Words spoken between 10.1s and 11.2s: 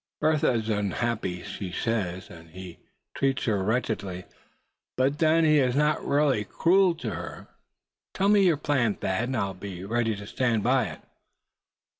to stand by it."